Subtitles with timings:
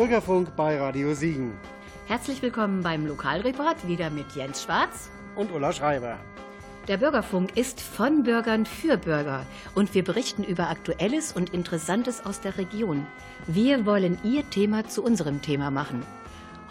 [0.00, 1.52] Bürgerfunk bei Radio Siegen.
[2.06, 6.16] Herzlich willkommen beim Lokalreport, wieder mit Jens Schwarz und Ulla Schreiber.
[6.88, 12.40] Der Bürgerfunk ist von Bürgern für Bürger und wir berichten über Aktuelles und Interessantes aus
[12.40, 13.06] der Region.
[13.46, 16.02] Wir wollen Ihr Thema zu unserem Thema machen.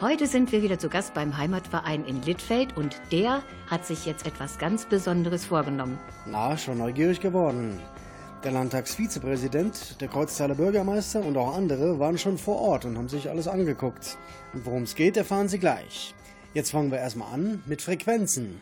[0.01, 4.25] Heute sind wir wieder zu Gast beim Heimatverein in Littfeld und der hat sich jetzt
[4.25, 5.99] etwas ganz Besonderes vorgenommen.
[6.25, 7.79] Na, schon neugierig geworden.
[8.41, 13.29] Der Landtagsvizepräsident, der Kreuztaler Bürgermeister und auch andere waren schon vor Ort und haben sich
[13.29, 14.17] alles angeguckt.
[14.53, 16.15] Und worum es geht, erfahren Sie gleich.
[16.53, 18.61] Jetzt fangen wir erstmal an mit Frequenzen.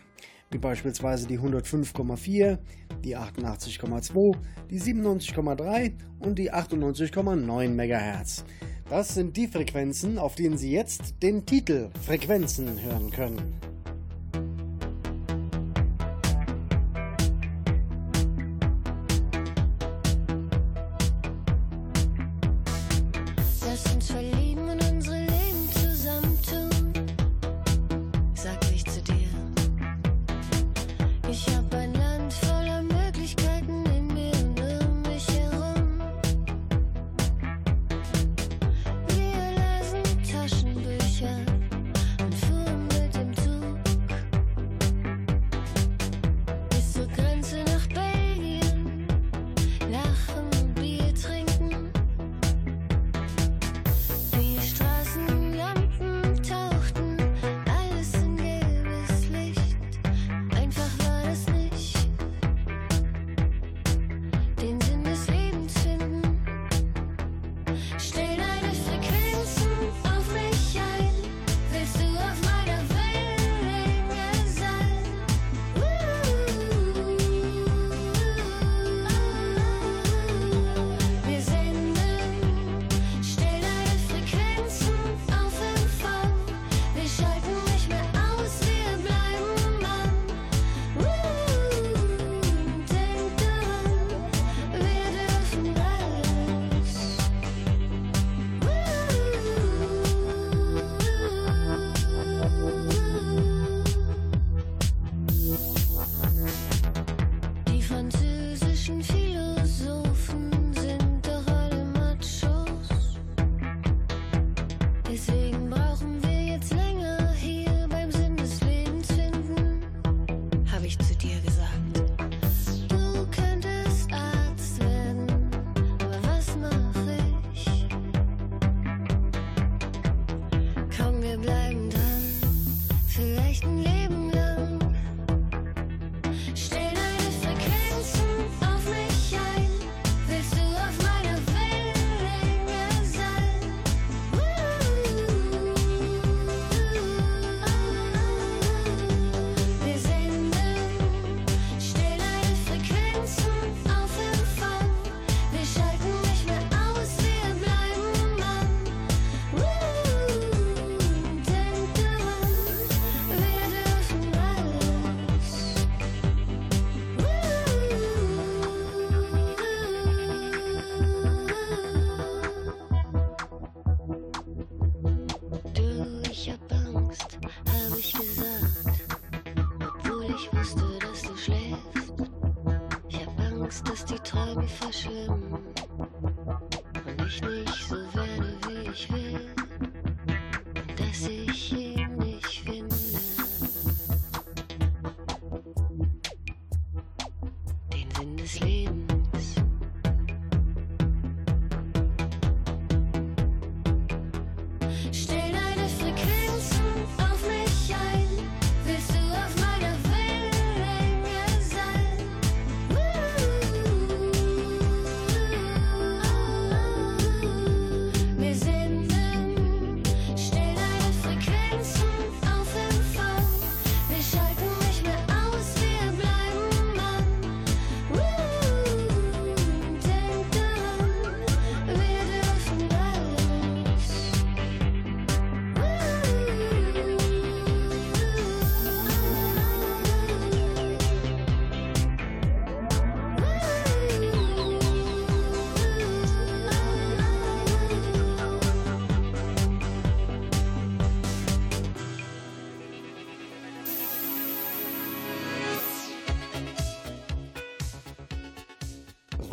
[0.50, 2.58] Wie beispielsweise die 105,4,
[3.04, 4.36] die 88,2,
[4.72, 8.46] die 97,3 und die 98,9 MHz.
[8.90, 13.54] Das sind die Frequenzen, auf denen Sie jetzt den Titel Frequenzen hören können.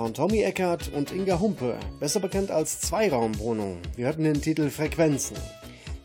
[0.04, 3.78] Waren Tommy Eckert und Inga Humpe, besser bekannt als Zweiraumwohnung.
[3.96, 5.34] Wir hörten den Titel Frequenzen.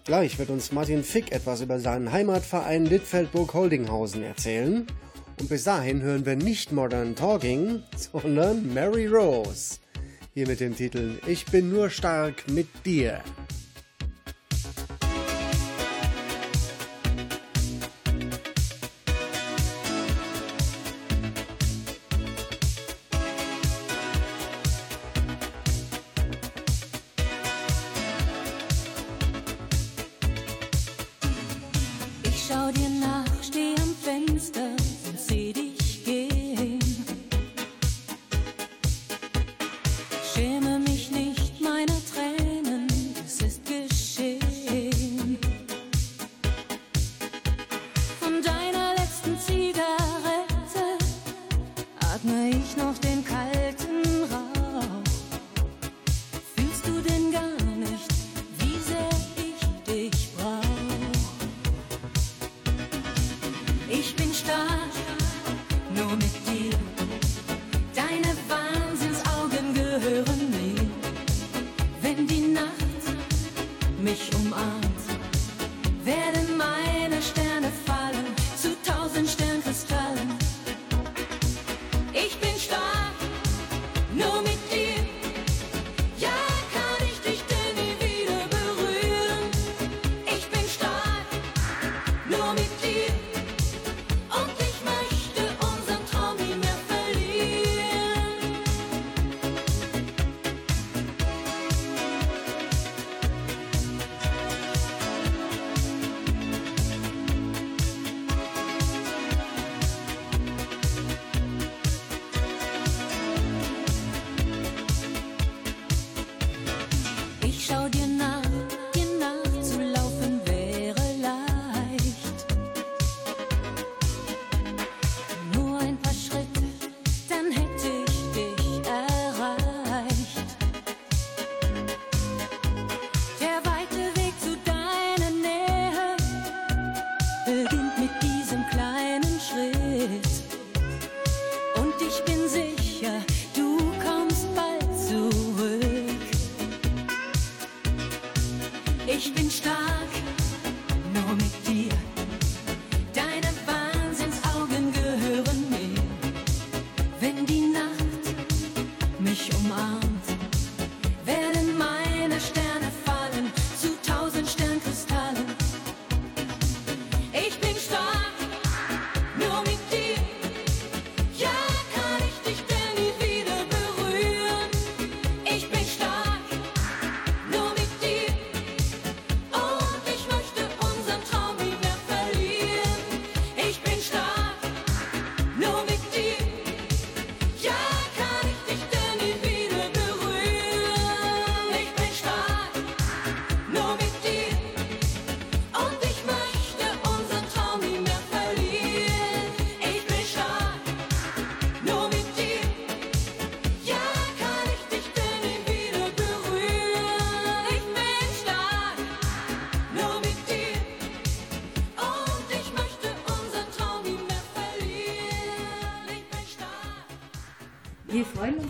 [0.06, 4.88] Gleich wird uns Martin Fick etwas über seinen Heimatverein Littfeldburg Holdinghausen erzählen.
[5.38, 9.80] Und bis dahin hören wir nicht Modern Talking, sondern Mary Rose.
[10.34, 13.22] Hier mit dem Titel Ich bin nur stark mit dir.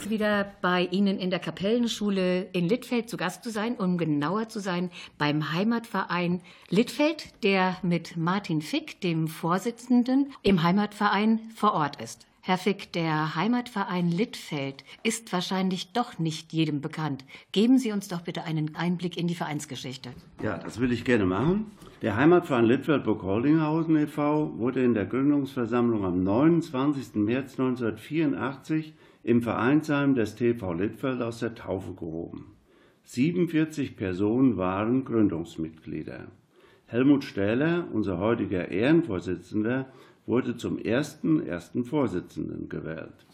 [0.09, 4.59] Wieder bei Ihnen in der Kapellenschule in Littfeld zu Gast zu sein, um genauer zu
[4.59, 12.25] sein beim Heimatverein Littfeld, der mit Martin Fick, dem Vorsitzenden, im Heimatverein vor Ort ist.
[12.41, 17.25] Herr Fick, der Heimatverein Littfeld ist wahrscheinlich doch nicht jedem bekannt.
[17.51, 20.11] Geben Sie uns doch bitte einen Einblick in die Vereinsgeschichte.
[20.41, 21.71] Ja, das will ich gerne machen.
[22.01, 24.57] Der Heimatverein Littfeld-Burg-Holdinghausen e.V.
[24.57, 27.15] wurde in der Gründungsversammlung am 29.
[27.15, 32.55] März 1984 im Vereinsheim des TV Littfeld aus der Taufe gehoben.
[33.03, 36.27] 47 Personen waren Gründungsmitglieder.
[36.85, 39.87] Helmut Stähler, unser heutiger Ehrenvorsitzender,
[40.25, 43.25] wurde zum ersten ersten Vorsitzenden gewählt.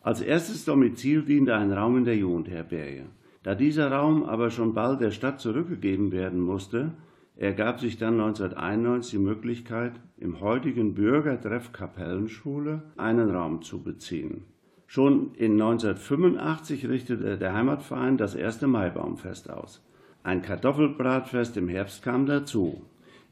[0.00, 3.06] Als erstes Domizil diente ein Raum in der Jugendherberge.
[3.42, 6.92] Da dieser Raum aber schon bald der Stadt zurückgegeben werden musste,
[7.36, 14.44] ergab sich dann 1991 die Möglichkeit, im heutigen Bürgertreff Kapellenschule einen Raum zu beziehen.
[14.90, 19.84] Schon in 1985 richtete der Heimatverein das erste Maibaumfest aus.
[20.22, 22.80] Ein Kartoffelbratfest im Herbst kam dazu.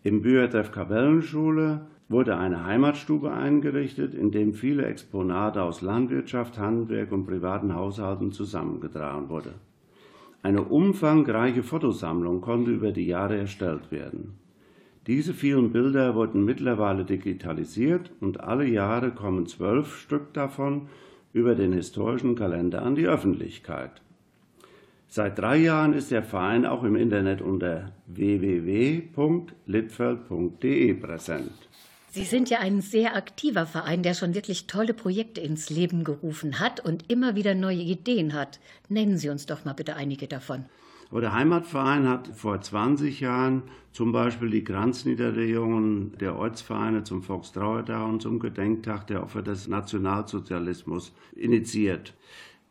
[0.03, 7.25] Im Bühertreff Kapellenschule wurde eine Heimatstube eingerichtet, in dem viele Exponate aus Landwirtschaft, Handwerk und
[7.25, 9.55] privaten Haushalten zusammengetragen wurde.
[10.43, 14.35] Eine umfangreiche Fotosammlung konnte über die Jahre erstellt werden.
[15.07, 20.89] Diese vielen Bilder wurden mittlerweile digitalisiert und alle Jahre kommen zwölf Stück davon
[21.37, 23.91] über den historischen Kalender an die Öffentlichkeit.
[25.07, 31.53] Seit drei Jahren ist der Verein auch im Internet unter www.litfeld.de präsent.
[32.11, 36.59] Sie sind ja ein sehr aktiver Verein, der schon wirklich tolle Projekte ins Leben gerufen
[36.59, 38.59] hat und immer wieder neue Ideen hat.
[38.89, 40.65] Nennen Sie uns doch mal bitte einige davon.
[41.13, 48.23] Der Heimatverein hat vor 20 Jahren zum Beispiel die Kranzniederlegungen der Ortsvereine zum Volkstrauertag und
[48.23, 52.15] zum Gedenktag der Opfer des Nationalsozialismus initiiert.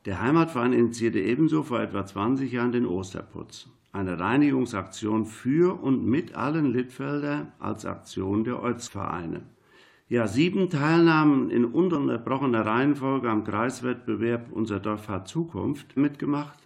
[0.06, 6.36] Der Heimatverein initiierte ebenso vor etwa 20 Jahren den Osterputz, eine Reinigungsaktion für und mit
[6.36, 9.42] allen Littfelder als Aktion der Ortsvereine.
[10.08, 16.60] Ja, sieben Teilnahmen in ununterbrochener Reihenfolge am Kreiswettbewerb Unser Dorf hat Zukunft mitgemacht.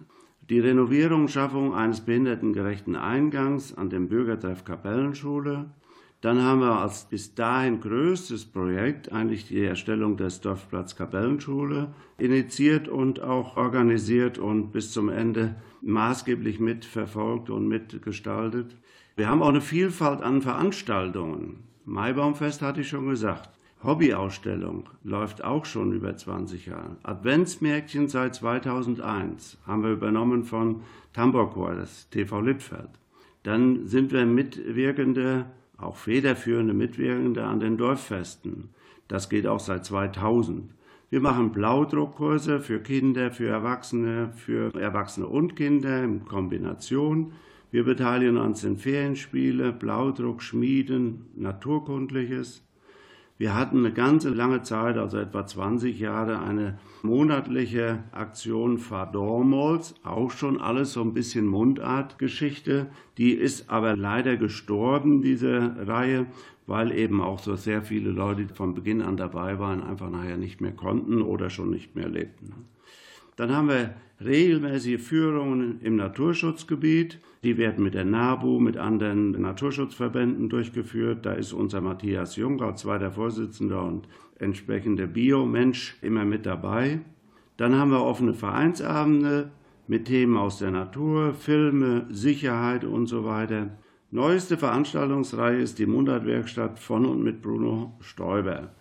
[0.49, 5.69] Die Renovierung Schaffung eines behindertengerechten Eingangs an dem Bürgertreff Kapellenschule.
[6.21, 12.87] Dann haben wir als bis dahin größtes Projekt eigentlich die Erstellung des Dorfplatz Kapellenschule initiiert
[12.87, 18.75] und auch organisiert und bis zum Ende maßgeblich mitverfolgt und mitgestaltet.
[19.15, 21.63] Wir haben auch eine Vielfalt an Veranstaltungen.
[21.85, 23.51] Maibaumfest hatte ich schon gesagt.
[23.81, 26.97] Hobbyausstellung läuft auch schon über 20 Jahre.
[27.03, 30.81] Adventsmärkchen seit 2001 haben wir übernommen von
[31.13, 32.89] Tamborchor, das TV Littfeld.
[33.43, 35.45] Dann sind wir Mitwirkende,
[35.77, 38.69] auch federführende Mitwirkende an den Dorffesten.
[39.07, 40.71] Das geht auch seit 2000.
[41.09, 47.31] Wir machen Blaudruckkurse für Kinder, für Erwachsene, für Erwachsene und Kinder in Kombination.
[47.71, 52.68] Wir beteiligen uns in Ferienspiele, Blaudruck, Schmieden, Naturkundliches.
[53.39, 60.31] Wir hatten eine ganze lange Zeit, also etwa 20 Jahre, eine monatliche Aktion Fadormols, auch
[60.31, 62.87] schon alles so ein bisschen Mundartgeschichte.
[63.17, 66.25] Die ist aber leider gestorben, diese Reihe,
[66.67, 70.35] weil eben auch so sehr viele Leute, die von Beginn an dabei waren, einfach nachher
[70.35, 72.67] nicht mehr konnten oder schon nicht mehr lebten.
[73.39, 77.19] Dann haben wir regelmäßige Führungen im Naturschutzgebiet.
[77.41, 81.25] Die werden mit der NABU, mit anderen Naturschutzverbänden durchgeführt.
[81.25, 86.99] Da ist unser Matthias Jung als zweiter Vorsitzender und entsprechender Bio-Mensch immer mit dabei.
[87.55, 89.51] Dann haben wir offene Vereinsabende
[89.87, 93.69] mit Themen aus der Natur, Filme, Sicherheit und so weiter.
[94.11, 98.73] Neueste Veranstaltungsreihe ist die Mundartwerkstatt von und mit Bruno Stoiber.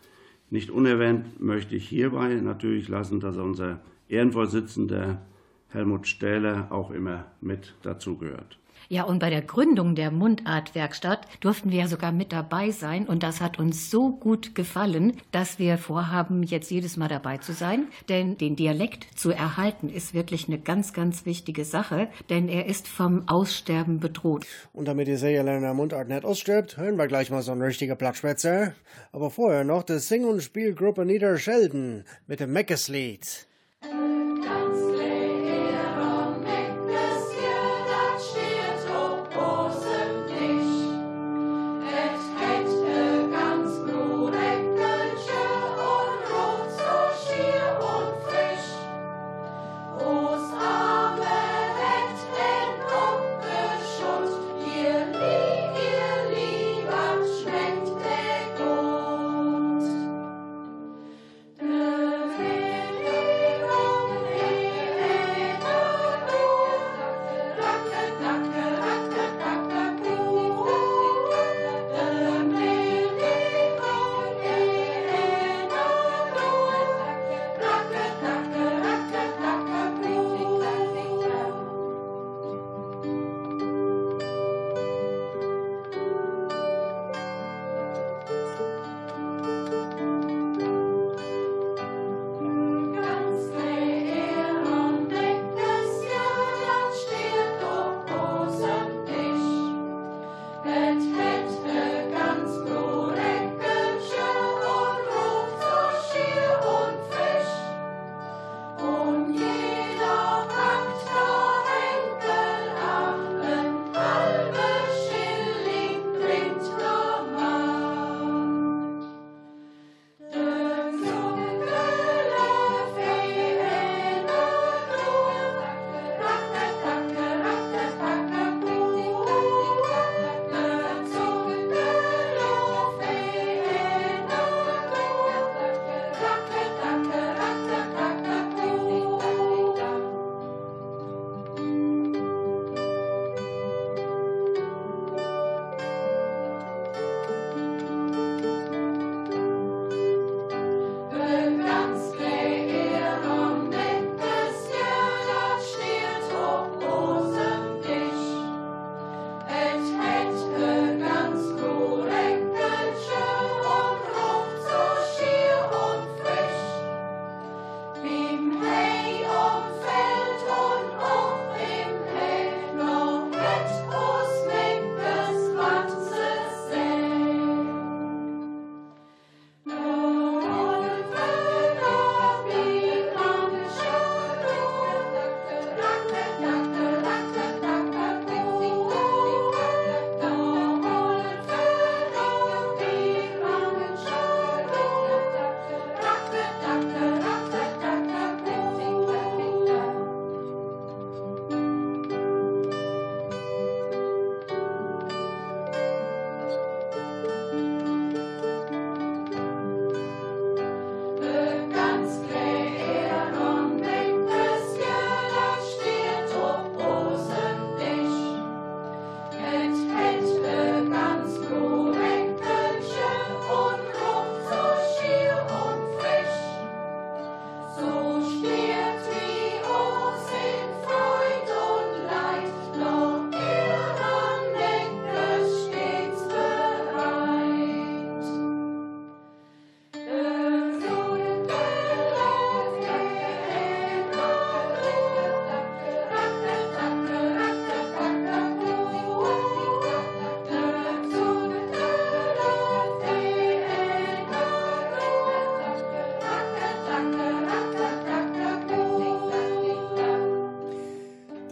[0.51, 5.23] Nicht unerwähnt möchte ich hierbei natürlich lassen, dass unser Ehrenvorsitzender
[5.69, 8.59] Helmut Stähler auch immer mit dazugehört.
[8.91, 13.07] Ja, und bei der Gründung der Mundartwerkstatt durften wir ja sogar mit dabei sein.
[13.07, 17.53] Und das hat uns so gut gefallen, dass wir vorhaben, jetzt jedes Mal dabei zu
[17.53, 17.89] sein.
[18.09, 22.89] Denn den Dialekt zu erhalten ist wirklich eine ganz, ganz wichtige Sache, denn er ist
[22.89, 24.47] vom Aussterben bedroht.
[24.73, 28.73] Und damit die Seeländer Mundart nicht ausstirbt, hören wir gleich mal so ein richtiger Plattschwätzer.
[29.13, 33.48] Aber vorher noch die Sing- und Spielgruppe Niederschelden mit dem Meckeslied.
[33.81, 34.28] The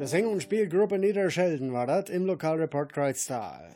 [0.04, 3.70] Sänger- und Spielgruppe Niederschelden war das im Lokalreport Kreuztal.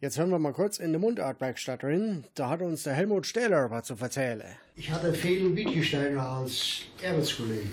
[0.00, 2.24] Jetzt hören wir mal kurz in die Mundartwerkstatt rein.
[2.34, 4.44] Da hat uns der Helmut Stähler was zu erzählen.
[4.76, 7.68] Ich hatte viele Wittgensteiner als Arbeitskollege.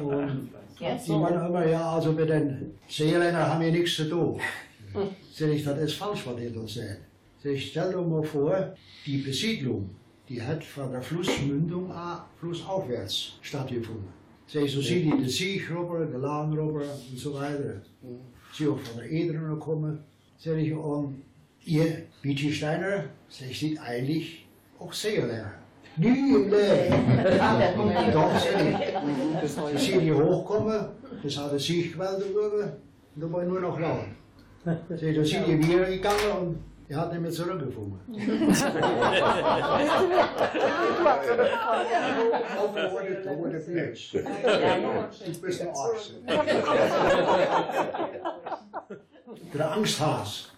[0.00, 4.40] Und die waren immer, ja, also mit den Seeländern haben wir nichts zu tun.
[5.32, 6.66] Sag ich, das ist falsch, was ihr da.
[6.66, 9.90] Sag ich, stell dir mal vor, die Besiedlung,
[10.28, 14.17] die hat von der Flussmündung an flussaufwärts stattgefunden.
[14.50, 17.82] Sag ich, so sieht die de Sieg rüber, de Lahn rüber und so weiter.
[18.54, 20.02] Sie auch von der Edren gekommen.
[20.38, 21.22] Sag ich, und
[21.66, 24.46] ihr Wittgensteiner, sag ich, sind eigentlich
[24.78, 25.52] auch Seeländer.
[25.98, 28.10] Nie im Leben.
[28.10, 29.54] Doch, sag ich.
[29.54, 30.80] Dann sind die hochgekommen,
[31.22, 32.78] das hat der Sieg gewählt darüber,
[33.14, 34.06] und da war nur noch laut.
[34.64, 37.98] Sag ich, da sind die wieder gegangen er hat nicht mehr zurückgefunden.
[43.36, 44.10] Wurde Blitz.
[44.12, 46.14] Du bist ein Arzt.
[49.54, 50.48] Der Angsthas.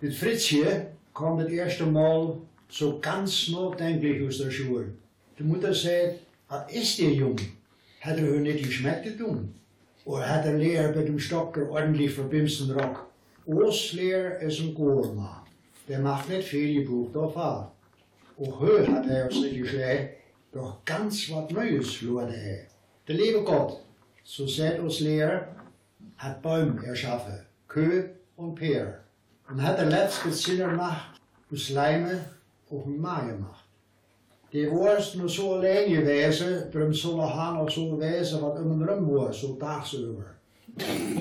[0.00, 2.36] Mit Fritzje kam das erste Mal
[2.68, 4.92] so ganz nachdenklich aus der Schule.
[5.38, 7.42] Die Mutter sagt, was ist der Junge?
[8.00, 9.54] Hat er heute nicht geschmeckt getan?
[10.04, 13.06] Oder hat der Lehrer mit dem Stocker ordentlich verbimsten Rock?
[13.46, 15.39] Ons Lehrer ist ein Koormann.
[15.90, 17.66] Der macht nicht viel Gebrauch davon.
[18.38, 19.74] Auch heute hat er uns nicht
[20.52, 22.66] doch ganz was Neues verloren er.
[23.08, 23.80] Der liebe Gott,
[24.22, 25.48] so sagt uns Lehrer,
[26.16, 28.04] hat Bäume erschaffen, Kö
[28.36, 29.00] und Peer.
[29.48, 31.20] Und hat der letzte Sinner gemacht,
[31.52, 32.24] aus Leime
[32.70, 33.64] auf ein Mai gemacht.
[34.52, 38.88] Die was nur so alleen gewesen, darum soll er auch so wezen wat um ihn
[38.88, 40.26] rum war, so tagsüber.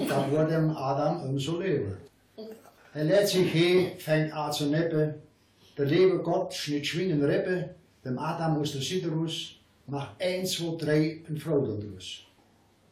[0.07, 1.97] Dat wordt hem Adam umso lieber.
[2.91, 5.13] Er lädt sich hin, fängt an zu neppen.
[5.77, 11.21] Der liebe Gott schnitt schwingen Rippe, dem Adam aus der Siderus, macht eins, zwei, drei
[11.29, 12.23] ein Frau daraus.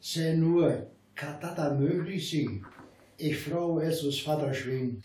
[0.00, 2.64] Seh nur, kann das da möglich sein?
[3.16, 5.02] Ich frage es aus Vater schwingen.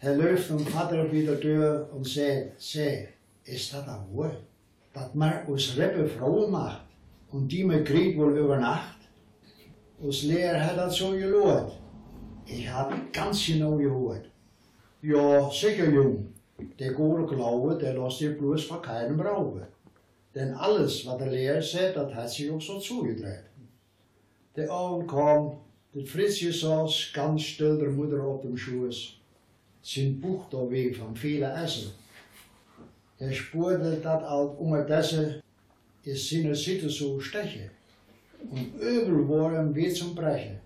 [0.00, 3.08] Er läuft vom Vater wieder durch und sagt, seh,
[3.44, 4.36] ist das da wahr?
[4.94, 6.86] Dat man aus Rippe Frauen macht
[7.32, 8.98] und die man kriegt wohl über Nacht?
[10.00, 11.72] Als Lehrer hat dat so geloot.
[12.50, 14.30] Ich habe ganz genau gehört.
[15.02, 16.32] Ja, sicher, Jung.
[16.78, 19.66] Der gute Glaube, der lässt dir bloß von keinem rauben.
[20.34, 23.44] Denn alles, was der Lehrer sagt, das hat sich auch so zugedreht.
[24.56, 25.58] Der Abend kam,
[25.94, 29.14] der Fritzje saß ganz still der Mutter auf dem Schoß.
[29.82, 31.92] Sein Buch da weg von vielen Essen.
[33.18, 35.42] Er spürte, dass auch unterdessen
[36.02, 37.70] ist seine Sitte so steche.
[38.50, 40.60] Und übel war ihm wie zum Brechen.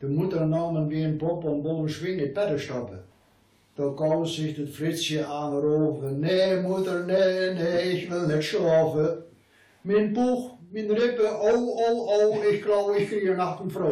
[0.00, 2.98] Die Mutter nahm ein Pop und wollte schwingen Betten stoppen.
[3.76, 6.20] Da kam sich das Fritzje anrufen.
[6.20, 9.24] Nee, Mutter, nee, nee, ich will nicht schlafen.
[9.82, 13.90] Mein Buch, mein Rippe, oh, oh, oh, ich glaube, ich kriege Nacht und Frau.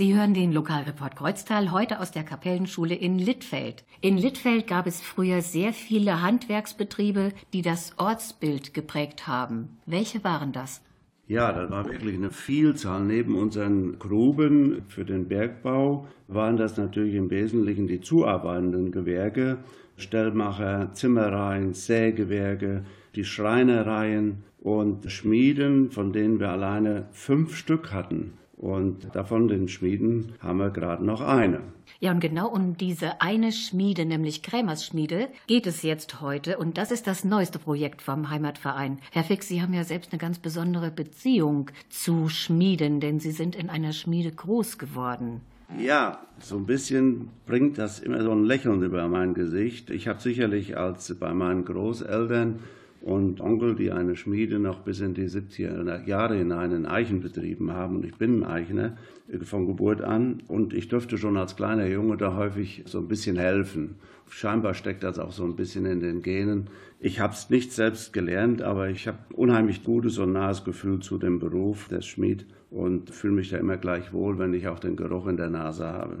[0.00, 3.84] Sie hören den Lokalreport Kreuztal heute aus der Kapellenschule in Littfeld.
[4.00, 9.76] In Littfeld gab es früher sehr viele Handwerksbetriebe, die das Ortsbild geprägt haben.
[9.84, 10.80] Welche waren das?
[11.28, 13.04] Ja, da war wirklich eine Vielzahl.
[13.04, 19.58] Neben unseren Gruben für den Bergbau waren das natürlich im Wesentlichen die zuarbeitenden Gewerke,
[19.98, 22.86] Stellmacher, Zimmereien, Sägewerke,
[23.16, 28.39] die Schreinereien und Schmieden, von denen wir alleine fünf Stück hatten.
[28.60, 31.60] Und davon den Schmieden haben wir gerade noch eine.
[31.98, 36.58] Ja, und genau um diese eine Schmiede, nämlich Krämers Schmiede, geht es jetzt heute.
[36.58, 38.98] Und das ist das neueste Projekt vom Heimatverein.
[39.12, 43.56] Herr Fix, Sie haben ja selbst eine ganz besondere Beziehung zu Schmieden, denn Sie sind
[43.56, 45.40] in einer Schmiede groß geworden.
[45.78, 49.88] Ja, so ein bisschen bringt das immer so ein Lächeln über mein Gesicht.
[49.88, 52.58] Ich habe sicherlich als bei meinen Großeltern
[53.02, 57.72] und Onkel, die eine Schmiede noch bis in die 70er Jahre hinein in Eichen betrieben
[57.72, 57.96] haben.
[57.96, 58.96] Und ich bin ein Eichner
[59.42, 63.36] von Geburt an und ich durfte schon als kleiner Junge da häufig so ein bisschen
[63.36, 63.96] helfen.
[64.28, 66.68] Scheinbar steckt das auch so ein bisschen in den Genen.
[67.00, 71.18] Ich habe es nicht selbst gelernt, aber ich habe unheimlich gutes und nahes Gefühl zu
[71.18, 74.96] dem Beruf des Schmied und fühle mich da immer gleich wohl, wenn ich auch den
[74.96, 76.18] Geruch in der Nase habe.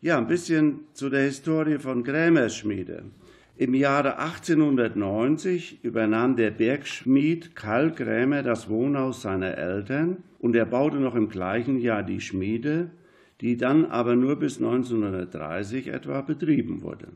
[0.00, 3.04] Ja, ein bisschen zu der Historie von Krämers Schmiede.
[3.60, 10.96] Im Jahre 1890 übernahm der Bergschmied Karl Krämer das Wohnhaus seiner Eltern und er baute
[10.96, 12.90] noch im gleichen Jahr die Schmiede,
[13.42, 17.08] die dann aber nur bis 1930 etwa betrieben wurde.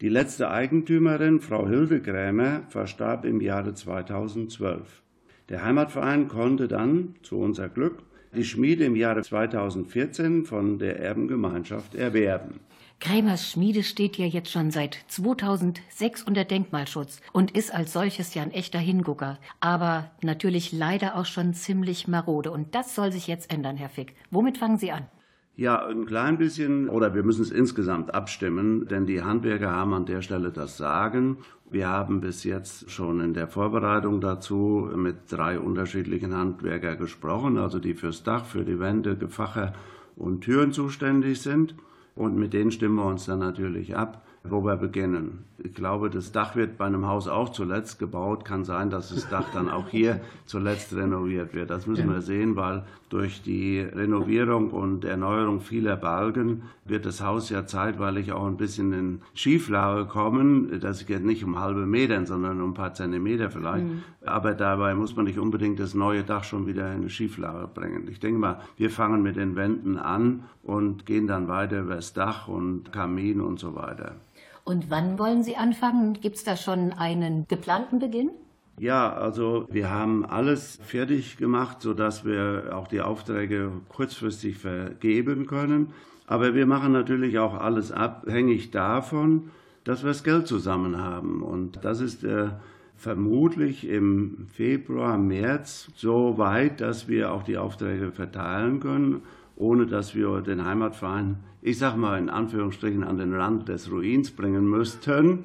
[0.00, 5.04] Die letzte Eigentümerin, Frau Hilde Krämer, verstarb im Jahre 2012.
[5.50, 8.02] Der Heimatverein konnte dann, zu unser Glück,
[8.34, 12.58] die Schmiede im Jahre 2014 von der Erbengemeinschaft erwerben.
[13.02, 18.42] Krämers Schmiede steht ja jetzt schon seit 2006 unter Denkmalschutz und ist als solches ja
[18.42, 19.40] ein echter Hingucker.
[19.58, 22.52] Aber natürlich leider auch schon ziemlich marode.
[22.52, 24.14] Und das soll sich jetzt ändern, Herr Fick.
[24.30, 25.08] Womit fangen Sie an?
[25.56, 30.06] Ja, ein klein bisschen, oder wir müssen es insgesamt abstimmen, denn die Handwerker haben an
[30.06, 31.38] der Stelle das Sagen.
[31.68, 37.80] Wir haben bis jetzt schon in der Vorbereitung dazu mit drei unterschiedlichen Handwerker gesprochen, also
[37.80, 39.72] die fürs Dach, für die Wände, Gefache
[40.14, 41.74] und Türen zuständig sind.
[42.14, 45.44] Und mit denen stimmen wir uns dann natürlich ab, wo wir beginnen.
[45.58, 48.44] Ich glaube, das Dach wird bei einem Haus auch zuletzt gebaut.
[48.44, 51.70] Kann sein, dass das Dach dann auch hier zuletzt renoviert wird.
[51.70, 57.50] Das müssen wir sehen, weil durch die Renovierung und Erneuerung vieler Balken wird das Haus
[57.50, 60.80] ja zeitweilig auch ein bisschen in Schieflage kommen.
[60.80, 63.84] Das geht nicht um halbe Meter, sondern um ein paar Zentimeter vielleicht.
[63.84, 64.02] Mhm.
[64.26, 68.08] Aber dabei muss man nicht unbedingt das neue Dach schon wieder in eine Schieflage bringen.
[68.10, 72.14] Ich denke mal, wir fangen mit den Wänden an und gehen dann weiter über das
[72.14, 74.16] Dach und Kamin und so weiter.
[74.64, 76.14] Und wann wollen Sie anfangen?
[76.14, 78.30] Gibt es da schon einen geplanten Beginn?
[78.78, 85.92] Ja, also wir haben alles fertig gemacht, sodass wir auch die Aufträge kurzfristig vergeben können.
[86.26, 89.50] Aber wir machen natürlich auch alles abhängig davon,
[89.84, 91.42] dass wir das Geld zusammen haben.
[91.42, 92.48] Und das ist äh,
[92.96, 99.22] vermutlich im Februar, März so weit, dass wir auch die Aufträge verteilen können
[99.56, 104.32] ohne dass wir den Heimatverein, ich sag mal in Anführungsstrichen, an den Rand des Ruins
[104.32, 105.44] bringen müssten.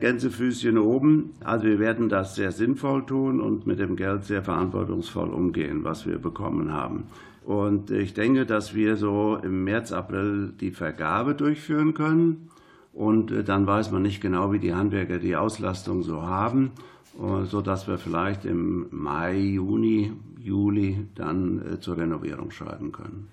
[0.00, 1.34] Gänsefüßchen oben.
[1.44, 6.06] Also wir werden das sehr sinnvoll tun und mit dem Geld sehr verantwortungsvoll umgehen, was
[6.06, 7.04] wir bekommen haben.
[7.44, 12.48] Und ich denke, dass wir so im März, April die Vergabe durchführen können.
[12.92, 16.72] Und äh, dann weiß man nicht genau, wie die Handwerker die Auslastung so haben,
[17.18, 23.28] äh, sodass wir vielleicht im Mai, Juni, Juli dann äh, zur Renovierung schreiben können.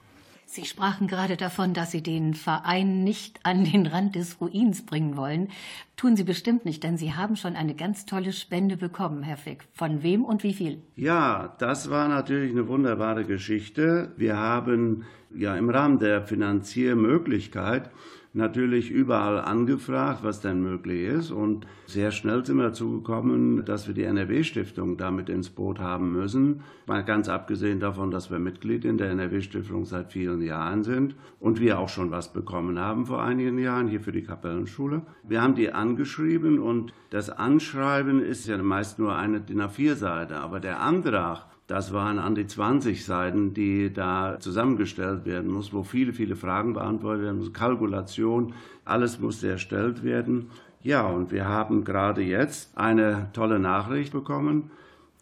[0.55, 5.17] Sie sprachen gerade davon, dass Sie den Verein nicht an den Rand des Ruins bringen
[5.17, 5.49] wollen.
[5.95, 9.65] Tun Sie bestimmt nicht, denn Sie haben schon eine ganz tolle Spende bekommen, Herr Fick.
[9.71, 10.81] Von wem und wie viel?
[10.95, 14.11] Ja, das war natürlich eine wunderbare Geschichte.
[14.17, 17.91] Wir haben ja im Rahmen der Finanziermöglichkeit
[18.35, 21.31] natürlich überall angefragt, was denn möglich ist.
[21.31, 26.11] Und sehr schnell sind wir dazu gekommen, dass wir die NRW-Stiftung damit ins Boot haben
[26.11, 26.61] müssen.
[26.85, 31.61] Mal ganz abgesehen davon, dass wir Mitglied in der NRW-Stiftung seit vielen Jahren sind und
[31.61, 35.03] wir auch schon was bekommen haben vor einigen Jahren hier für die Kapellenschule.
[35.23, 40.59] Wir haben die angeschrieben und das Anschreiben ist ja meist nur eine DIN A4-Seite, aber
[40.59, 46.13] der Antrag das waren an die 20 Seiten, die da zusammengestellt werden muss, wo viele,
[46.13, 50.51] viele Fragen beantwortet werden müssen, Kalkulation, alles musste erstellt werden.
[50.83, 54.69] Ja, und wir haben gerade jetzt eine tolle Nachricht bekommen,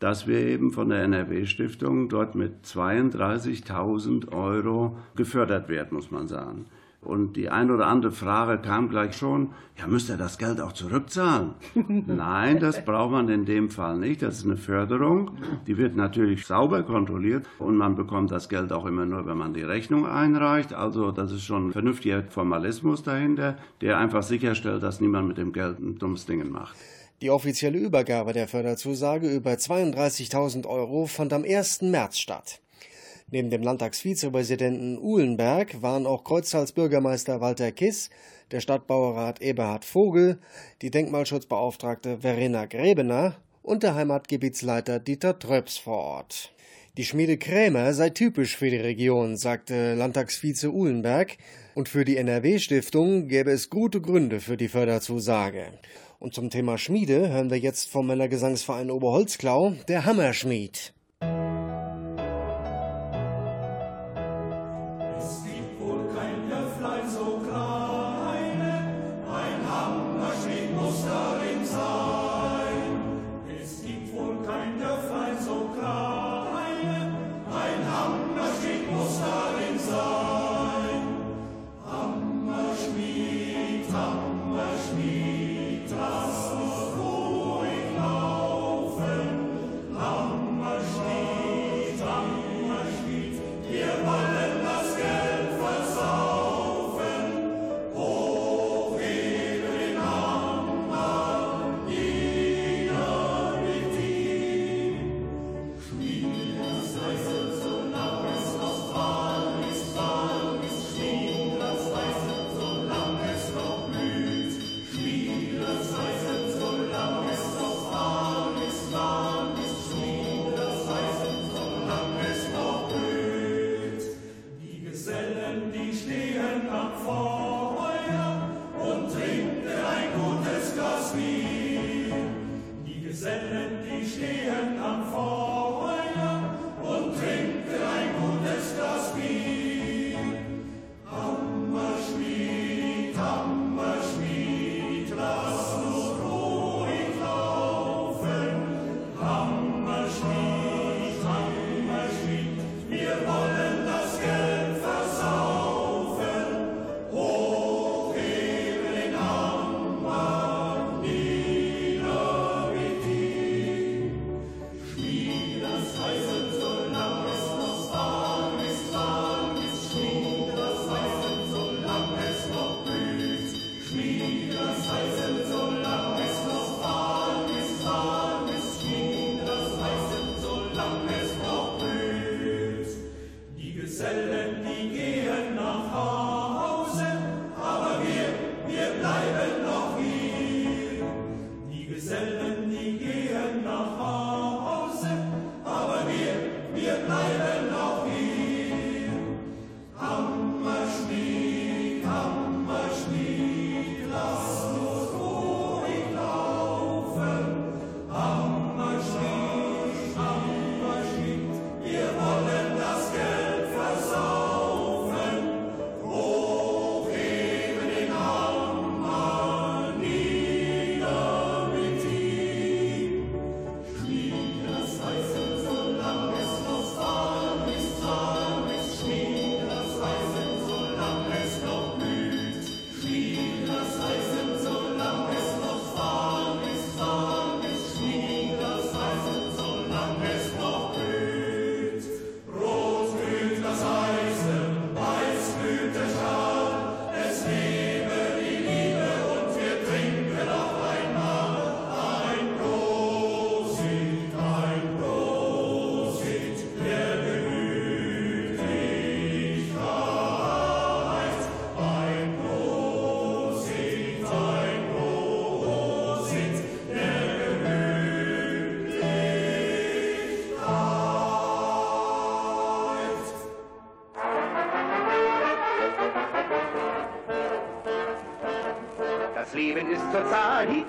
[0.02, 6.66] dass wir eben von der NRW-Stiftung dort mit 32.000 Euro gefördert werden, muss man sagen.
[7.04, 10.72] Und die ein oder andere Frage kam gleich schon, ja, müsste er das Geld auch
[10.72, 11.54] zurückzahlen?
[11.76, 14.22] Nein, das braucht man in dem Fall nicht.
[14.22, 15.32] Das ist eine Förderung.
[15.68, 19.54] Die wird natürlich sauber kontrolliert und man bekommt das Geld auch immer nur, wenn man
[19.54, 20.74] die Rechnung einreicht.
[20.74, 25.54] Also das ist schon ein vernünftiger Formalismus dahinter, der einfach sicherstellt, dass niemand mit dem
[25.54, 26.76] Geld ein dummes Ding macht.
[27.22, 31.84] Die offizielle Übergabe der Förderzusage über 32.000 Euro fand am 1.
[31.84, 32.60] März statt.
[33.34, 38.12] Neben dem Landtagsvizepräsidenten Uhlenberg waren auch Kreuztalsbürgermeister Walter Kiss,
[38.52, 40.38] der Stadtbaurat Eberhard Vogel,
[40.84, 46.54] die Denkmalschutzbeauftragte Verena Grebener und der Heimatgebietsleiter Dieter Tröps vor Ort.
[46.96, 51.38] Die Schmiede Krämer sei typisch für die Region, sagte Landtagsvize Uhlenberg,
[51.74, 55.70] und für die NRW-Stiftung gäbe es gute Gründe für die Förderzusage.
[56.20, 60.94] Und zum Thema Schmiede hören wir jetzt vom Männergesangsverein Oberholzklau, der Hammerschmied.
[65.16, 65.53] Yes.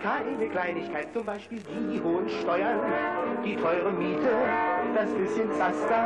[0.04, 2.80] Keine Kleinigkeit, zum Beispiel die hohen Steuern,
[3.44, 4.30] die teure Miete,
[4.94, 6.04] das bisschen Zaster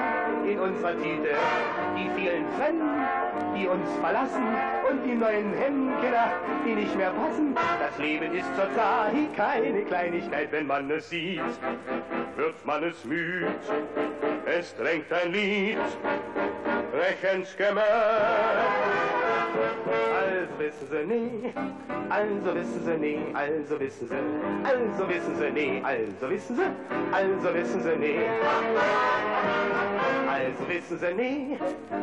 [0.48, 1.34] in unserer Tüte,
[1.96, 3.04] die vielen Fremden,
[3.56, 4.46] die uns verlassen
[4.90, 6.32] und die neuen Hemdkeller,
[6.64, 7.54] die nicht mehr passen.
[7.54, 11.40] Das Leben ist zurzeit keine Kleinigkeit, wenn man es sieht,
[12.36, 13.46] wird man es müd.
[14.46, 15.78] Es drängt ein Lied,
[16.92, 17.82] Rechensgemmer.
[20.68, 21.52] Wissen sie nie,
[22.10, 26.62] also wissen sie nie, also wissen sie, also wissen sie nie, also wissen sie,
[27.12, 28.18] also wissen sie nie.
[30.28, 31.58] Also wissen sie nie,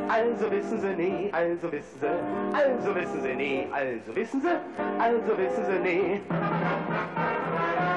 [0.09, 4.57] also wissen sie nie, also wissen sie, also wissen sie nie, also wissen sie,
[4.99, 6.21] also wissen sie nie.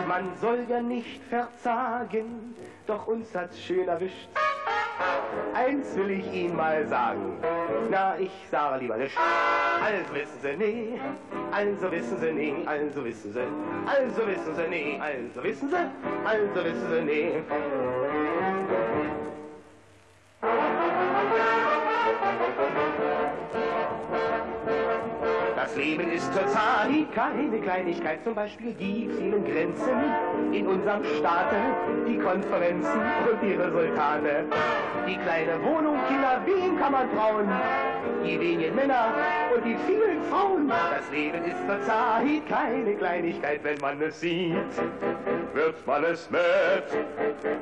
[0.07, 2.54] Man soll ja nicht verzagen,
[2.87, 4.28] doch uns hat's schön erwischt.
[5.55, 7.38] Eins will ich Ihnen mal sagen,
[7.91, 9.17] na, ich sage lieber nicht.
[9.83, 11.01] Also wissen Sie nie,
[11.51, 13.41] also wissen Sie nie, also wissen Sie,
[13.87, 15.77] also wissen Sie nie, also wissen Sie,
[16.25, 18.58] also wissen Sie nie.
[25.79, 31.55] Leben ist zurzeit keine Kleinigkeit, zum Beispiel die vielen Grenzen in unserem Staate,
[32.05, 34.45] die Konferenzen und die Resultate.
[35.07, 37.49] Die kleine Wohnung, Kinder, wen kann man trauen?
[38.25, 39.14] Die wenigen Männer
[39.55, 40.68] und die vielen Frauen.
[40.68, 44.57] Das Leben ist zurzeit keine Kleinigkeit, wenn man es sieht.
[45.55, 46.43] Wird man es mit,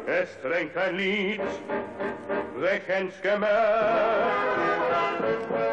[0.06, 1.42] es drängt ein Lied,
[2.60, 3.48] rächens gemäß.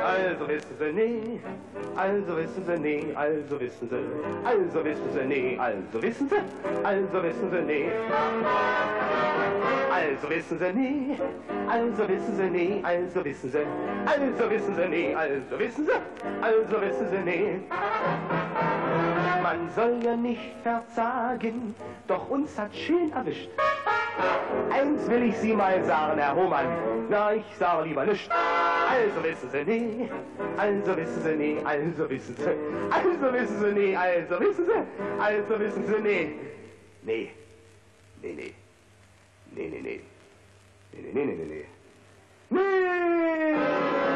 [0.04, 1.42] Also wissen Sie nie,
[1.96, 3.96] also wissen Sie nie, also wissen Sie,
[4.46, 6.36] also wissen Sie nie, also wissen Sie,
[6.84, 7.86] also wissen Sie nie.
[9.92, 11.18] Also wissen Sie nie,
[11.70, 13.66] also wissen Sie nie, also wissen Sie,
[14.06, 15.92] also wissen Sie nie, also wissen Sie,
[16.42, 18.33] also wissen Sie nie.
[19.54, 21.76] Man soll ja nicht verzagen,
[22.08, 23.50] doch uns hat schön erwischt.
[24.72, 26.66] Eins will ich Sie mal sagen, Herr Hohmann,
[27.08, 28.28] na, ich sage lieber nicht.
[28.32, 30.10] Also wissen Sie nie,
[30.58, 32.50] also wissen Sie nie, also wissen Sie,
[32.90, 36.36] also wissen Sie nie, also wissen Sie, also wissen Sie nie.
[37.04, 37.30] Nee,
[38.24, 38.54] nee, nee,
[39.54, 40.02] nee, nee, nee, nee,
[40.94, 41.66] nee, nee, nee, nee,
[42.50, 44.13] nee.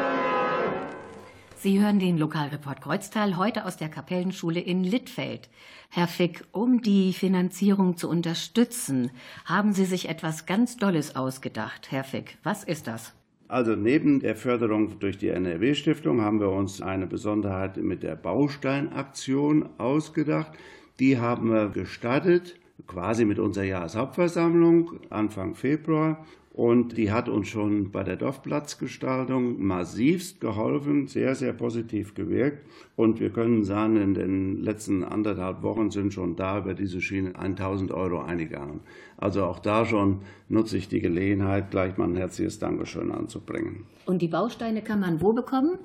[1.60, 5.50] Sie hören den Lokalreport Kreuztal heute aus der Kapellenschule in Littfeld.
[5.88, 9.10] Herr Fick, um die Finanzierung zu unterstützen,
[9.44, 11.90] haben Sie sich etwas ganz Dolles ausgedacht.
[11.90, 13.12] Herr Fick, was ist das?
[13.48, 19.68] Also neben der Förderung durch die NRW-Stiftung haben wir uns eine Besonderheit mit der Bausteinaktion
[19.78, 20.52] ausgedacht.
[21.00, 22.54] Die haben wir gestartet,
[22.86, 26.24] quasi mit unserer Jahreshauptversammlung Anfang Februar.
[26.58, 32.66] Und die hat uns schon bei der Dorfplatzgestaltung massivst geholfen, sehr, sehr positiv gewirkt.
[32.96, 37.36] Und wir können sagen, in den letzten anderthalb Wochen sind schon da über diese Schiene
[37.36, 38.80] 1000 Euro eingegangen.
[39.18, 43.84] Also auch da schon nutze ich die Gelegenheit, gleich mal ein herzliches Dankeschön anzubringen.
[44.06, 45.78] Und die Bausteine kann man wo bekommen?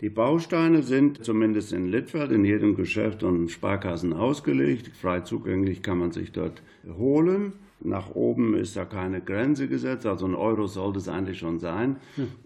[0.00, 4.90] Die Bausteine sind zumindest in Littfeld in jedem Geschäft und Sparkassen ausgelegt.
[4.96, 6.62] Frei zugänglich kann man sich dort
[6.98, 7.52] holen.
[7.82, 11.96] Nach oben ist da keine Grenze gesetzt, also ein Euro sollte es eigentlich schon sein,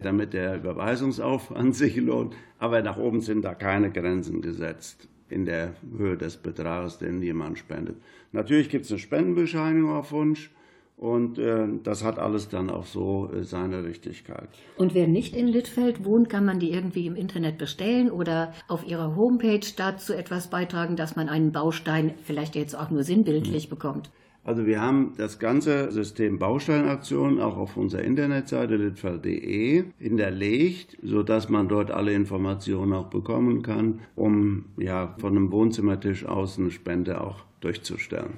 [0.00, 2.34] damit der Überweisungsaufwand sich lohnt.
[2.58, 7.58] Aber nach oben sind da keine Grenzen gesetzt in der Höhe des Betrages, den jemand
[7.58, 7.96] spendet.
[8.32, 10.50] Natürlich gibt es eine Spendenbescheinigung auf Wunsch.
[10.96, 14.48] Und äh, das hat alles dann auch so äh, seine Richtigkeit.
[14.76, 18.86] Und wer nicht in Littfeld wohnt, kann man die irgendwie im Internet bestellen oder auf
[18.86, 24.10] ihrer Homepage dazu etwas beitragen, dass man einen Baustein vielleicht jetzt auch nur sinnbildlich bekommt.
[24.44, 31.66] Also wir haben das ganze System Bausteinaktion auch auf unserer Internetseite litfeld.de hinterlegt, sodass man
[31.66, 37.42] dort alle Informationen auch bekommen kann, um ja von einem Wohnzimmertisch aus eine Spende auch
[37.60, 38.34] durchzustellen.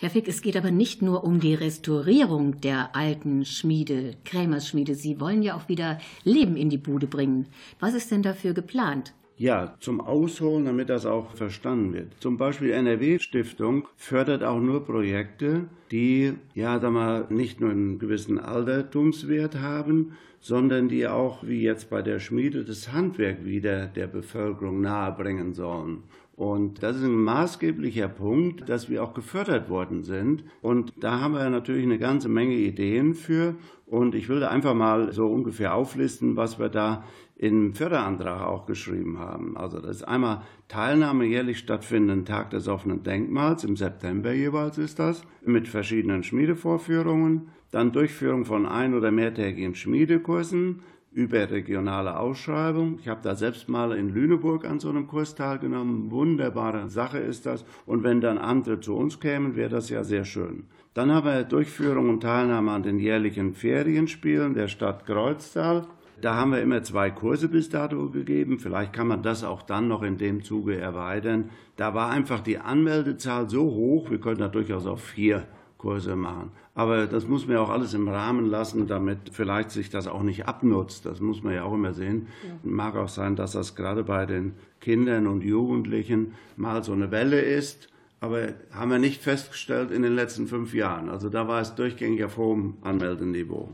[0.00, 4.94] Herr Fick, es geht aber nicht nur um die Restaurierung der alten Schmiede, Krämersschmiede.
[4.94, 7.46] Sie wollen ja auch wieder Leben in die Bude bringen.
[7.80, 9.12] Was ist denn dafür geplant?
[9.38, 12.12] Ja, zum Ausholen, damit das auch verstanden wird.
[12.20, 18.38] Zum Beispiel NRW-Stiftung fördert auch nur Projekte, die, ja, sag mal, nicht nur einen gewissen
[18.38, 24.80] Altertumswert haben, sondern die auch, wie jetzt bei der Schmiede, das Handwerk wieder der Bevölkerung
[24.80, 26.04] nahebringen sollen.
[26.38, 30.44] Und das ist ein maßgeblicher Punkt, dass wir auch gefördert worden sind.
[30.62, 33.56] Und da haben wir natürlich eine ganze Menge Ideen für.
[33.86, 37.02] Und ich will da einfach mal so ungefähr auflisten, was wir da
[37.34, 39.56] im Förderantrag auch geschrieben haben.
[39.56, 45.00] Also das ist einmal Teilnahme jährlich stattfindenden Tag des offenen Denkmals, im September jeweils ist
[45.00, 50.82] das, mit verschiedenen Schmiedevorführungen, dann Durchführung von ein- oder mehrtägigen Schmiedekursen,
[51.18, 53.00] überregionale Ausschreibung.
[53.00, 56.12] Ich habe da selbst mal in Lüneburg an so einem Kurs teilgenommen.
[56.12, 57.64] Wunderbare Sache ist das.
[57.86, 60.66] Und wenn dann andere zu uns kämen, wäre das ja sehr schön.
[60.94, 65.88] Dann haben wir Durchführung und Teilnahme an den jährlichen Ferienspielen der Stadt Kreuztal.
[66.20, 68.60] Da haben wir immer zwei Kurse bis dato gegeben.
[68.60, 71.50] Vielleicht kann man das auch dann noch in dem Zuge erweitern.
[71.76, 75.46] Da war einfach die Anmeldezahl so hoch, wir können da durchaus auf vier
[75.78, 76.50] Kurse machen.
[76.74, 80.22] Aber das muss man ja auch alles im Rahmen lassen, damit vielleicht sich das auch
[80.22, 81.06] nicht abnutzt.
[81.06, 82.26] Das muss man ja auch immer sehen.
[82.44, 82.58] Ja.
[82.64, 87.40] Mag auch sein, dass das gerade bei den Kindern und Jugendlichen mal so eine Welle
[87.40, 87.88] ist.
[88.20, 91.08] Aber haben wir nicht festgestellt in den letzten fünf Jahren.
[91.08, 93.70] Also da war es durchgängig auf hohem Anmeldeniveau.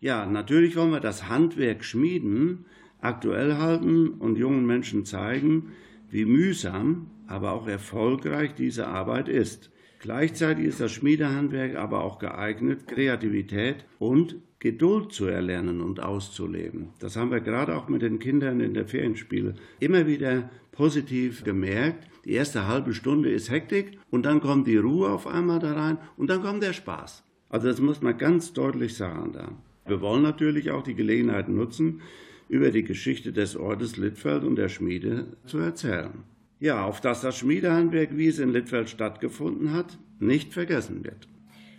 [0.00, 2.66] Ja, natürlich wollen wir das Handwerk Schmieden
[3.00, 5.72] aktuell halten und jungen Menschen zeigen,
[6.10, 9.70] wie mühsam, aber auch erfolgreich diese Arbeit ist.
[10.00, 16.88] Gleichzeitig ist das Schmiedehandwerk aber auch geeignet, Kreativität und Geduld zu erlernen und auszuleben.
[16.98, 22.08] Das haben wir gerade auch mit den Kindern in der Ferienspiele immer wieder positiv gemerkt.
[22.24, 25.98] Die erste halbe Stunde ist Hektik und dann kommt die Ruhe auf einmal da rein
[26.16, 27.24] und dann kommt der Spaß.
[27.48, 29.52] Also das muss man ganz deutlich sagen da.
[29.86, 32.02] Wir wollen natürlich auch die Gelegenheit nutzen,
[32.48, 36.24] über die Geschichte des Ortes Littfeld und der Schmiede zu erzählen.
[36.60, 41.28] Ja, auf dass das Schmiedehandwerk, wie es in Littfeld stattgefunden hat, nicht vergessen wird.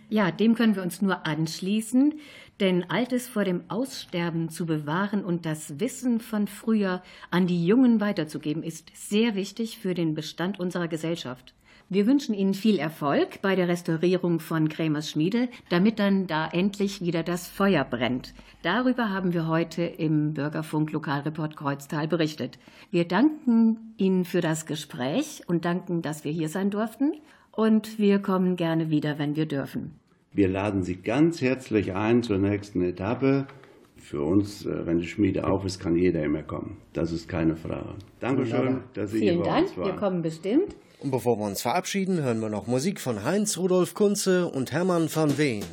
[0.08, 2.14] Ja, dem können wir uns nur anschließen,
[2.58, 8.00] denn Altes vor dem Aussterben zu bewahren und das Wissen von früher an die Jungen
[8.00, 11.54] weiterzugeben, ist sehr wichtig für den Bestand unserer Gesellschaft.
[11.92, 17.00] Wir wünschen Ihnen viel Erfolg bei der Restaurierung von Krämers Schmiede, damit dann da endlich
[17.00, 18.32] wieder das Feuer brennt.
[18.62, 22.60] Darüber haben wir heute im Bürgerfunk Lokalreport Kreuztal berichtet.
[22.92, 27.14] Wir danken Ihnen für das Gespräch und danken, dass wir hier sein durften.
[27.50, 29.90] Und wir kommen gerne wieder, wenn wir dürfen.
[30.32, 33.48] Wir laden Sie ganz herzlich ein zur nächsten Etappe.
[33.96, 36.76] Für uns, äh, wenn die Schmiede auf ist, kann jeder immer kommen.
[36.92, 37.96] Das ist keine Frage.
[38.20, 39.66] Dankeschön, dass Sie Vielen hier bei Dank.
[39.66, 39.86] uns waren.
[39.86, 40.76] Wir kommen bestimmt.
[41.00, 45.08] Und bevor wir uns verabschieden, hören wir noch Musik von Heinz Rudolf Kunze und Hermann
[45.12, 45.64] van Ween.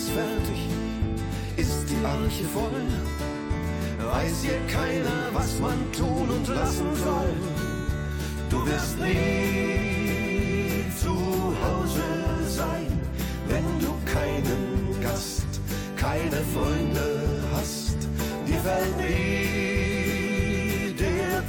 [0.00, 0.68] Das fertig,
[1.56, 2.86] ist die Arche voll.
[4.12, 7.34] Weiß hier keiner, was man tun und lassen soll.
[8.48, 11.14] Du wirst nie zu
[11.64, 12.02] Hause
[12.48, 13.00] sein,
[13.48, 15.60] wenn du keinen Gast,
[15.96, 17.22] keine Freunde
[17.54, 17.96] hast.
[18.46, 19.30] Dir fällt nie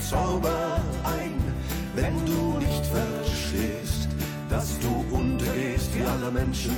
[0.09, 1.39] Zauber ein,
[1.95, 4.09] wenn du nicht verstehst,
[4.49, 6.75] dass du untergehst wie alle Menschen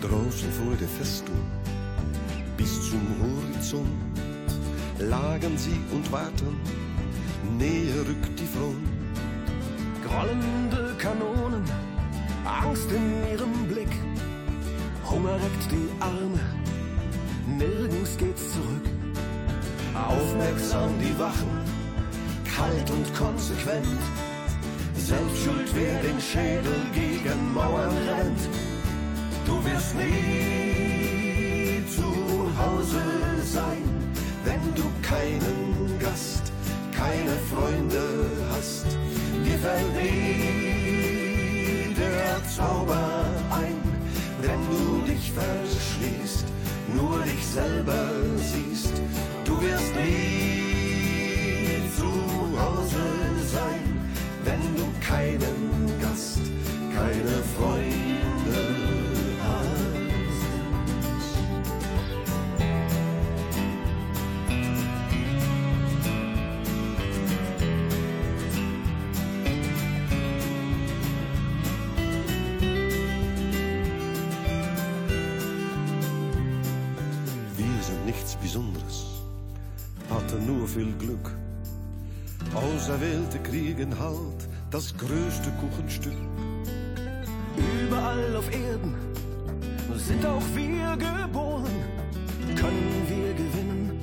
[0.00, 1.40] Draußen vor der Festung
[2.56, 3.88] bis zum Horizont
[4.98, 6.58] lagen sie und warten,
[7.58, 8.96] näher rückt die Front
[10.16, 11.64] Rollende Kanonen,
[12.44, 13.90] Angst in ihrem Blick.
[15.10, 16.40] Hunger reckt die Arme,
[17.46, 18.86] nirgends geht's zurück.
[19.94, 21.60] Aufmerksam die Wachen,
[22.56, 23.86] kalt und konsequent.
[24.96, 28.65] Selbstschuld, wer den Schädel gegen Mauern rennt.
[29.46, 32.08] Du wirst nie zu
[32.58, 33.02] Hause
[33.44, 33.84] sein,
[34.44, 36.52] wenn du keinen Gast,
[36.92, 38.02] keine Freunde
[38.50, 38.86] hast
[39.56, 40.74] dir fällt nie
[41.94, 43.80] der Zauber ein,
[44.42, 46.46] wenn du dich verschließt,
[46.94, 49.02] nur dich selber siehst.
[49.44, 52.10] Du wirst nie zu
[52.60, 53.04] Hause
[53.52, 53.84] sein,
[54.44, 56.40] wenn du keinen Gast,
[56.94, 57.95] keine Freunde
[82.76, 86.12] Auserwählte kriegen halt das größte Kuchenstück.
[87.56, 88.94] Überall auf Erden
[89.96, 91.76] sind auch wir geboren.
[92.54, 93.98] Können wir gewinnen,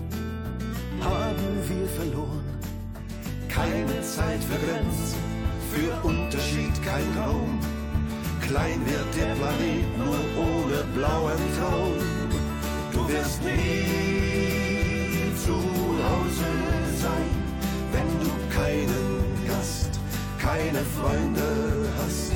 [1.01, 2.43] haben wir verloren.
[3.47, 5.19] Keine Zeit für Grenzen,
[5.71, 7.59] für Unterschied kein Raum.
[8.41, 11.93] Klein wird der Planet nur ohne blauen Traum.
[12.91, 15.53] Du wirst nie zu
[16.09, 16.49] Hause
[17.03, 17.42] sein,
[18.53, 19.99] keinen Gast,
[20.37, 22.33] keine Freunde hast,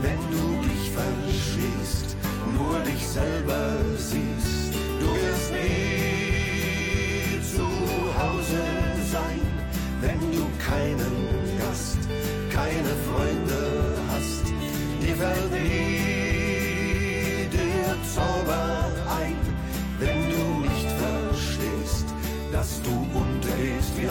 [0.00, 2.16] wenn du dich verschließt,
[2.56, 3.62] nur dich selber
[3.96, 4.33] siehst.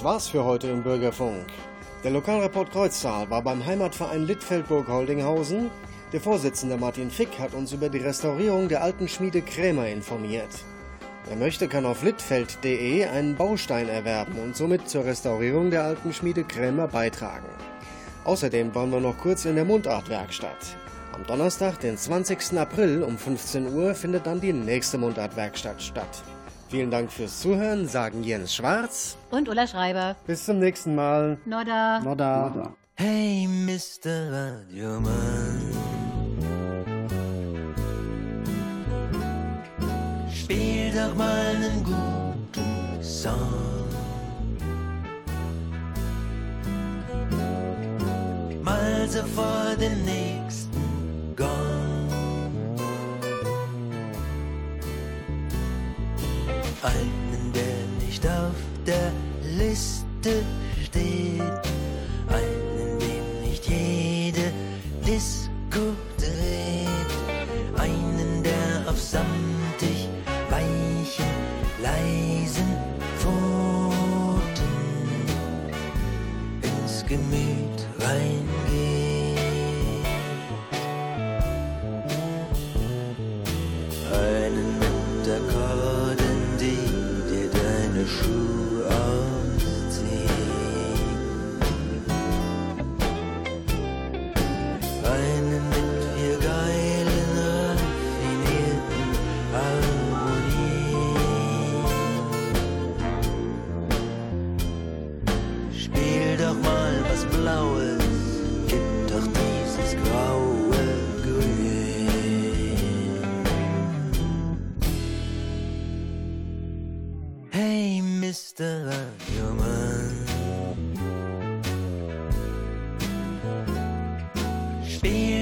[0.06, 1.46] war's für heute im Bürgerfunk.
[2.04, 5.68] Der Lokalreport Kreuztal war beim Heimatverein Littfeldburg-Holdinghausen.
[6.12, 10.62] Der Vorsitzende Martin Fick hat uns über die Restaurierung der alten Schmiede Krämer informiert.
[11.26, 16.44] Wer möchte, kann auf litfeld.de einen Baustein erwerben und somit zur Restaurierung der alten Schmiede
[16.44, 17.48] Krämer beitragen.
[18.22, 20.76] Außerdem waren wir noch kurz in der Mundartwerkstatt.
[21.14, 22.56] Am Donnerstag, den 20.
[22.56, 26.22] April um 15 Uhr, findet dann die nächste Mundartwerkstatt statt.
[26.68, 29.16] Vielen Dank fürs Zuhören, sagen Jens Schwarz.
[29.30, 30.16] Und Ulla Schreiber.
[30.26, 31.38] Bis zum nächsten Mal.
[31.44, 32.00] Nodda.
[32.00, 32.74] Nodda.
[32.94, 34.32] Hey, Mr.
[34.32, 35.60] Radioman.
[40.32, 43.34] Spiel doch mal einen guten Song.
[48.62, 51.65] Mal so vor dem nächsten Gong.
[56.86, 58.54] Einen, der nicht auf
[58.86, 59.10] der
[59.58, 60.44] Liste
[60.84, 61.25] steht.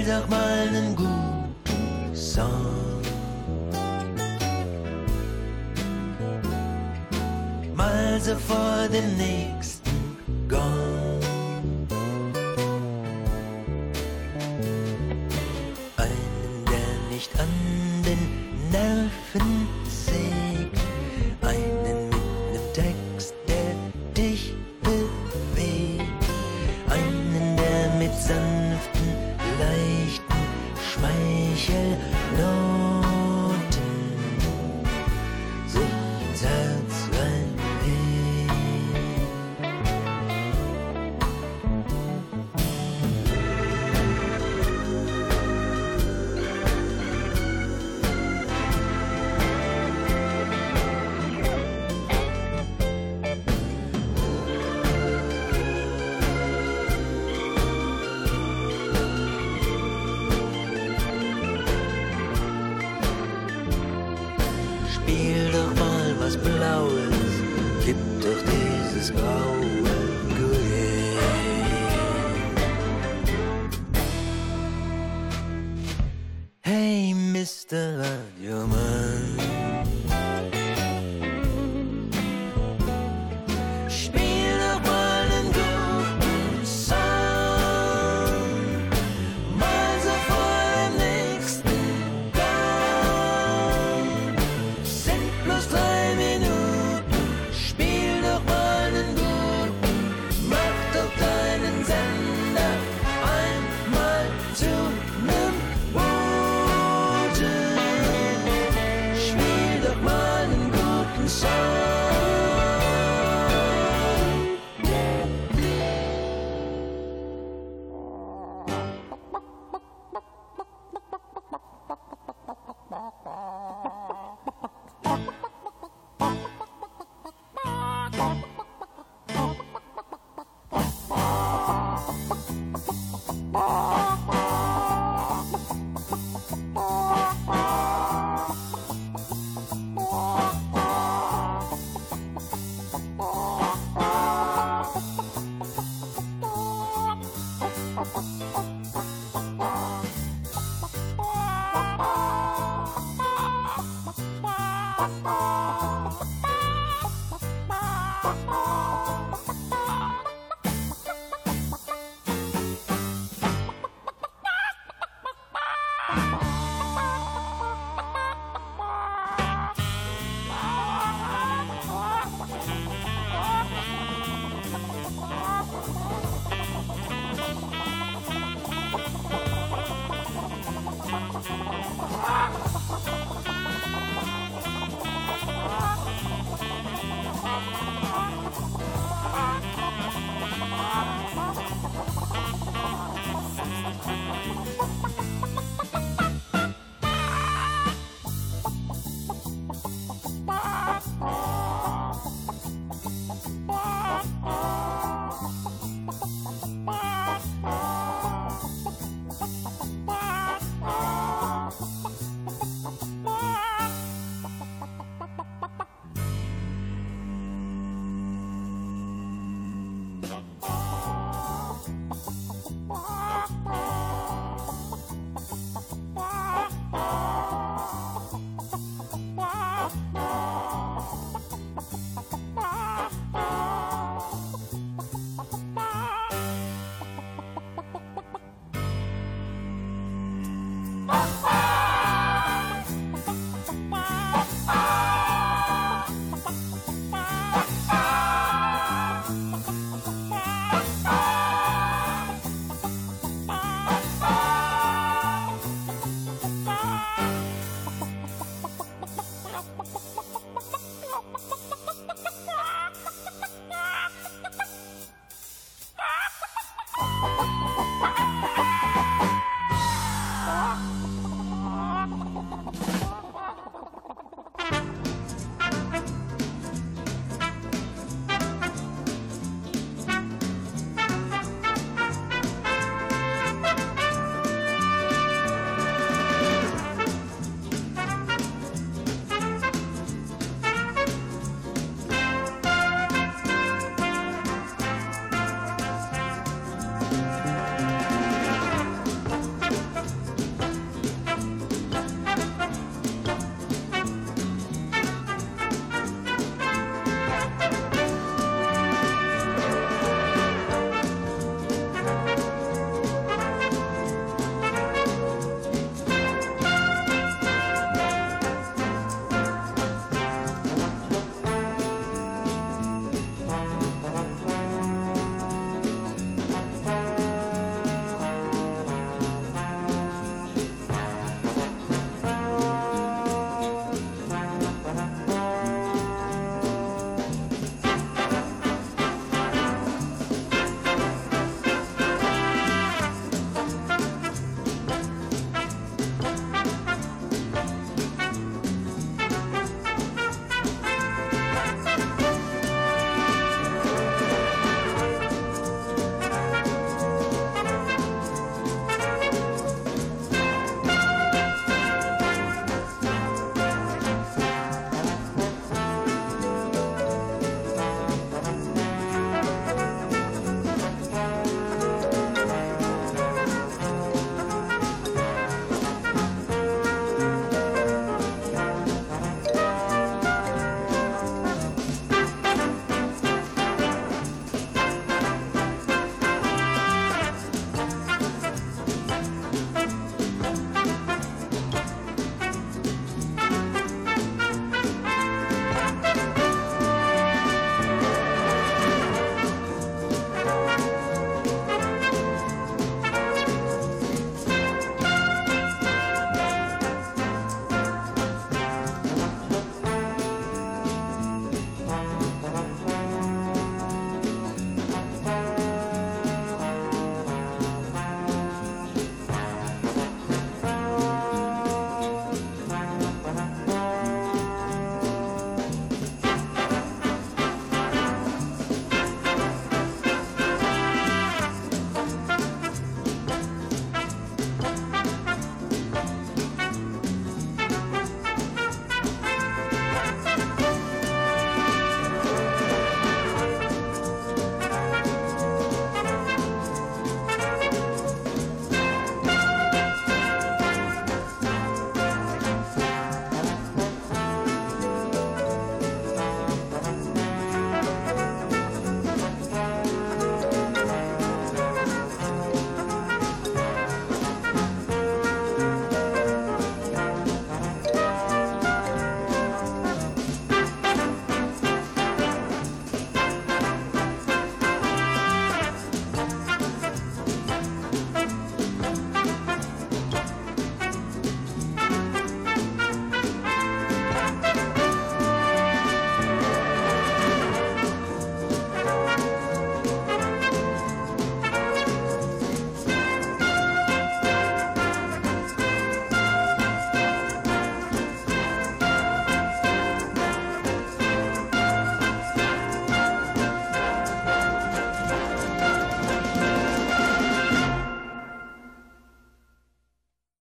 [0.05, 3.01] Spiel doch mal einen guten Song.
[7.75, 9.74] Mal so vor dem nächsten